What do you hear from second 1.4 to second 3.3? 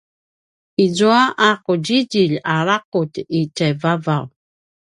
a qudjidjilj a laqulj